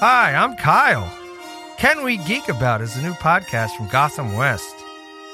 Hi, 0.00 0.32
I'm 0.32 0.54
Kyle. 0.54 1.12
Can 1.76 2.04
We 2.04 2.18
Geek 2.18 2.48
About 2.48 2.80
is 2.80 2.96
a 2.96 3.02
new 3.02 3.14
podcast 3.14 3.76
from 3.76 3.88
Gotham 3.88 4.36
West. 4.36 4.76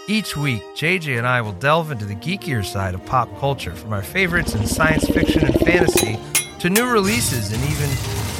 Each 0.08 0.38
week, 0.38 0.62
JJ 0.74 1.18
and 1.18 1.26
I 1.26 1.42
will 1.42 1.52
delve 1.52 1.90
into 1.90 2.06
the 2.06 2.14
geekier 2.14 2.64
side 2.64 2.94
of 2.94 3.04
pop 3.04 3.28
culture 3.38 3.74
from 3.74 3.92
our 3.92 4.00
favorites 4.00 4.54
in 4.54 4.66
science 4.66 5.06
fiction 5.06 5.44
and 5.44 5.54
fantasy 5.60 6.18
to 6.60 6.70
new 6.70 6.86
releases 6.86 7.52
and 7.52 7.62
even 7.64 7.90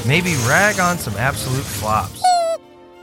maybe 0.08 0.34
rag 0.48 0.80
on 0.80 0.96
some 0.96 1.14
absolute 1.16 1.62
flops. 1.62 2.22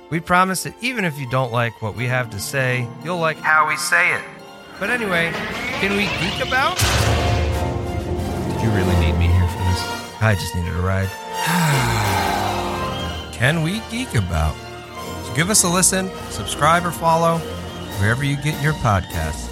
We 0.09 0.19
promise 0.19 0.63
that 0.63 0.73
even 0.81 1.05
if 1.05 1.19
you 1.19 1.29
don't 1.29 1.51
like 1.51 1.79
what 1.79 1.95
we 1.95 2.07
have 2.07 2.31
to 2.31 2.39
say, 2.39 2.87
you'll 3.03 3.19
like 3.19 3.37
how 3.37 3.67
we 3.67 3.77
say 3.77 4.15
it. 4.15 4.23
But 4.79 4.89
anyway, 4.89 5.29
can 5.79 5.91
we 5.91 6.05
geek 6.17 6.47
about? 6.47 6.75
Did 8.47 8.63
you 8.63 8.71
really 8.71 8.99
need 8.99 9.15
me 9.19 9.27
here 9.27 9.47
for 9.47 9.59
this? 9.59 10.21
I 10.21 10.33
just 10.33 10.55
needed 10.55 10.73
a 10.73 10.81
ride. 10.81 12.07
can 13.41 13.63
we 13.63 13.81
geek 13.89 14.13
about? 14.13 14.55
So 15.25 15.33
give 15.33 15.49
us 15.49 15.63
a 15.63 15.67
listen, 15.67 16.11
subscribe 16.29 16.85
or 16.85 16.91
follow 16.91 17.39
wherever 17.97 18.23
you 18.23 18.35
get 18.35 18.61
your 18.61 18.73
podcasts. 18.73 19.50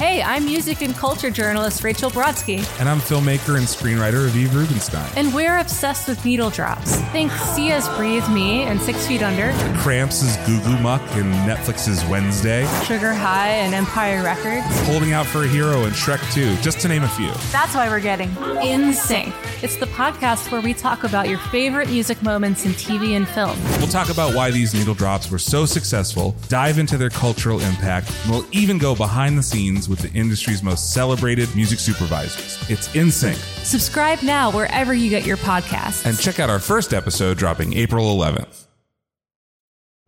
Hey, 0.00 0.22
I'm 0.22 0.44
music 0.44 0.80
and 0.82 0.94
culture 0.94 1.28
journalist 1.28 1.82
Rachel 1.82 2.08
Brodsky, 2.08 2.58
And 2.78 2.88
I'm 2.88 2.98
filmmaker 3.00 3.56
and 3.58 3.66
screenwriter 3.66 4.28
Aviv 4.30 4.54
Rubenstein. 4.54 5.10
and 5.16 5.34
we're 5.34 5.58
obsessed 5.58 6.06
with 6.06 6.24
needle 6.24 6.50
drops. 6.50 6.94
Think 7.10 7.32
Sia's 7.32 7.88
Breathe 7.96 8.28
Me 8.28 8.62
and 8.62 8.80
Six 8.80 9.08
Feet 9.08 9.24
Under, 9.24 9.50
Cramps' 9.80 10.36
Goo 10.46 10.60
Goo 10.60 10.78
Muck 10.78 11.02
and 11.16 11.34
Netflix's 11.50 12.04
Wednesday. 12.08 12.64
Sugar 12.84 13.12
High 13.12 13.48
and 13.48 13.74
Empire 13.74 14.22
Records. 14.22 14.64
Holding 14.86 15.14
Out 15.14 15.26
for 15.26 15.42
a 15.42 15.48
Hero 15.48 15.82
and 15.82 15.92
Shrek 15.92 16.20
2, 16.32 16.54
just 16.62 16.78
to 16.78 16.86
name 16.86 17.02
a 17.02 17.08
few. 17.08 17.32
That's 17.50 17.74
why 17.74 17.88
we're 17.88 17.98
getting 17.98 18.30
In 18.62 18.92
Sync. 18.94 19.34
It's 19.64 19.74
the 19.78 19.86
podcast 19.86 20.52
where 20.52 20.60
we 20.60 20.74
talk 20.74 21.02
about 21.02 21.28
your 21.28 21.40
favorite 21.50 21.88
music 21.88 22.22
moments 22.22 22.64
in 22.64 22.70
TV 22.74 23.16
and 23.16 23.26
film. 23.26 23.56
We'll 23.88 24.04
talk 24.04 24.12
about 24.12 24.34
why 24.34 24.50
these 24.50 24.74
needle 24.74 24.92
drops 24.92 25.30
were 25.30 25.38
so 25.38 25.64
successful, 25.64 26.36
dive 26.48 26.78
into 26.78 26.98
their 26.98 27.08
cultural 27.08 27.58
impact, 27.60 28.12
and 28.20 28.30
we'll 28.30 28.44
even 28.52 28.76
go 28.76 28.94
behind 28.94 29.38
the 29.38 29.42
scenes 29.42 29.88
with 29.88 30.00
the 30.00 30.12
industry's 30.12 30.62
most 30.62 30.92
celebrated 30.92 31.48
music 31.56 31.78
supervisors. 31.78 32.58
It's 32.68 32.94
In 32.94 33.10
Sync. 33.10 33.38
Subscribe 33.62 34.22
now 34.22 34.50
wherever 34.50 34.92
you 34.92 35.08
get 35.08 35.24
your 35.24 35.38
podcasts. 35.38 36.04
And 36.04 36.18
check 36.18 36.38
out 36.38 36.50
our 36.50 36.58
first 36.58 36.92
episode 36.92 37.38
dropping 37.38 37.72
April 37.72 38.14
11th. 38.14 38.66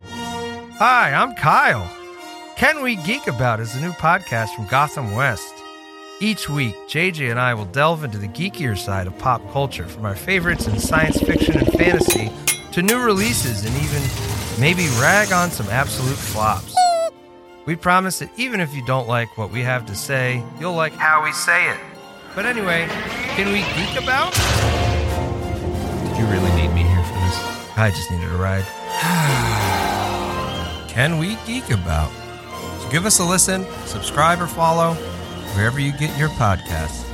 Hi, 0.03 1.13
I'm 1.13 1.33
Kyle. 1.33 1.89
Can 2.57 2.83
We 2.83 2.97
Geek 2.97 3.25
About 3.25 3.59
is 3.59 3.73
a 3.73 3.81
new 3.81 3.93
podcast 3.93 4.53
from 4.53 4.67
Gotham 4.67 5.15
West. 5.15 5.55
Each 6.19 6.47
week, 6.47 6.75
JJ 6.87 7.31
and 7.31 7.39
I 7.39 7.55
will 7.55 7.65
delve 7.65 8.03
into 8.03 8.19
the 8.19 8.27
geekier 8.27 8.77
side 8.77 9.07
of 9.07 9.17
pop 9.17 9.41
culture 9.51 9.87
from 9.87 10.05
our 10.05 10.15
favorites 10.15 10.67
in 10.67 10.77
science 10.77 11.19
fiction 11.19 11.57
and 11.57 11.73
fantasy 11.73 12.31
to 12.71 12.81
new 12.81 12.99
releases 12.99 13.65
and 13.65 13.75
even 13.83 14.01
maybe 14.59 14.87
rag 14.99 15.31
on 15.31 15.51
some 15.51 15.67
absolute 15.67 16.17
flops. 16.17 16.75
We 17.65 17.75
promise 17.75 18.19
that 18.19 18.29
even 18.37 18.59
if 18.59 18.73
you 18.73 18.85
don't 18.85 19.07
like 19.07 19.37
what 19.37 19.51
we 19.51 19.61
have 19.61 19.85
to 19.87 19.95
say, 19.95 20.43
you'll 20.59 20.73
like 20.73 20.93
how 20.93 21.23
we 21.23 21.31
say 21.31 21.69
it. 21.69 21.77
But 22.33 22.45
anyway, 22.45 22.87
can 23.35 23.51
we 23.51 23.59
geek 23.75 24.01
about? 24.01 24.33
Did 26.07 26.17
you 26.17 26.25
really 26.25 26.51
need 26.55 26.73
me 26.73 26.83
here 26.83 27.03
for 27.03 27.13
this? 27.13 27.77
I 27.77 27.89
just 27.89 28.09
needed 28.09 28.31
a 28.31 28.37
ride. 28.37 28.65
Can 30.89 31.19
we 31.19 31.37
geek 31.45 31.71
about? 31.71 32.11
So 32.81 32.89
give 32.89 33.05
us 33.05 33.19
a 33.19 33.23
listen, 33.23 33.65
subscribe 33.85 34.41
or 34.41 34.47
follow 34.47 34.93
wherever 35.55 35.79
you 35.79 35.91
get 35.93 36.17
your 36.17 36.29
podcasts. 36.29 37.10